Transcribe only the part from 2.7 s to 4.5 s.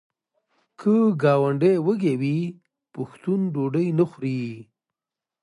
پښتون ډوډۍ نه خوري.